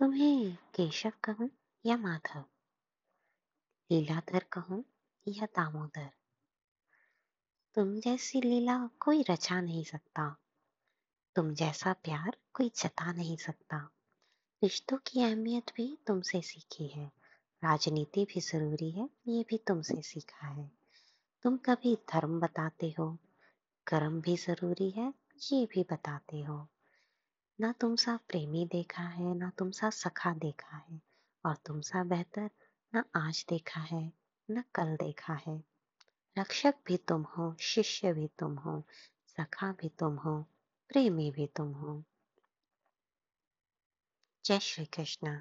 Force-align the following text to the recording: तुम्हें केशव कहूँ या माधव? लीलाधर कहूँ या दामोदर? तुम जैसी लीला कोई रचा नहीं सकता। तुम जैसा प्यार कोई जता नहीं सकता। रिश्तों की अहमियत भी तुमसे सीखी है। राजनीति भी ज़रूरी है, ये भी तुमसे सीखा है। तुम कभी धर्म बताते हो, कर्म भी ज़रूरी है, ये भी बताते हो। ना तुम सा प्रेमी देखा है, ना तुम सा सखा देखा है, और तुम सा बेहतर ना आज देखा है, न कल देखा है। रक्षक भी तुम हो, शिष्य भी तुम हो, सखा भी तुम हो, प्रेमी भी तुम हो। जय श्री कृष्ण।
तुम्हें 0.00 0.56
केशव 0.56 1.12
कहूँ 1.24 1.50
या 1.86 1.96
माधव? 1.96 2.44
लीलाधर 3.90 4.44
कहूँ 4.52 4.84
या 5.28 5.46
दामोदर? 5.46 6.10
तुम 7.74 8.00
जैसी 8.00 8.40
लीला 8.40 8.90
कोई 9.00 9.24
रचा 9.30 9.60
नहीं 9.60 9.84
सकता। 9.84 10.36
तुम 11.36 11.54
जैसा 11.54 11.92
प्यार 11.92 12.36
कोई 12.54 12.72
जता 12.76 13.12
नहीं 13.12 13.36
सकता। 13.36 13.90
रिश्तों 14.62 14.98
की 15.06 15.22
अहमियत 15.22 15.72
भी 15.76 15.98
तुमसे 16.06 16.42
सीखी 16.42 16.88
है। 16.88 17.06
राजनीति 17.64 18.24
भी 18.24 18.40
ज़रूरी 18.40 18.90
है, 18.90 19.08
ये 19.28 19.44
भी 19.48 19.58
तुमसे 19.58 20.02
सीखा 20.02 20.46
है। 20.46 20.70
तुम 21.42 21.56
कभी 21.56 21.98
धर्म 22.12 22.40
बताते 22.40 22.94
हो, 22.98 23.18
कर्म 23.86 24.20
भी 24.20 24.36
ज़रूरी 24.36 24.90
है, 24.90 25.14
ये 25.52 25.66
भी 25.66 25.82
बताते 25.82 26.42
हो। 26.42 26.68
ना 27.60 27.72
तुम 27.72 27.96
सा 27.96 28.18
प्रेमी 28.28 28.66
देखा 28.66 29.02
है, 29.02 29.34
ना 29.34 29.52
तुम 29.58 29.70
सा 29.70 29.90
सखा 29.90 30.34
देखा 30.34 30.76
है, 30.76 31.00
और 31.44 31.56
तुम 31.56 31.80
सा 31.80 32.04
बेहतर 32.04 32.50
ना 32.94 33.04
आज 33.16 33.46
देखा 33.48 33.80
है, 33.80 34.12
न 34.50 34.62
कल 34.74 34.96
देखा 34.96 35.34
है। 35.34 35.64
रक्षक 36.38 36.74
भी 36.86 36.96
तुम 36.96 37.22
हो, 37.22 37.56
शिष्य 37.60 38.12
भी 38.12 38.28
तुम 38.38 38.56
हो, 38.58 38.84
सखा 39.26 39.72
भी 39.72 39.88
तुम 39.88 40.16
हो, 40.16 40.42
प्रेमी 40.88 41.30
भी 41.30 41.46
तुम 41.46 41.72
हो। 41.72 42.04
जय 44.44 44.58
श्री 44.58 44.84
कृष्ण। 44.84 45.40